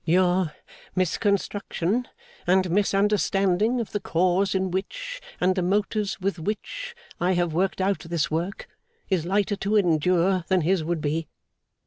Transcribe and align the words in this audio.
Your 0.03 0.55
misconstruction 0.95 2.07
and 2.47 2.71
misunderstanding 2.71 3.79
of 3.79 3.91
the 3.91 3.99
cause 3.99 4.55
in 4.55 4.71
which, 4.71 5.21
and 5.39 5.53
the 5.53 5.61
motives 5.61 6.19
with 6.19 6.39
which, 6.39 6.95
I 7.19 7.33
have 7.33 7.53
worked 7.53 7.79
out 7.81 7.99
this 7.99 8.31
work, 8.31 8.67
is 9.11 9.27
lighter 9.27 9.57
to 9.57 9.75
endure 9.77 10.43
than 10.47 10.61
his 10.61 10.83
would 10.83 11.01
be. 11.01 11.27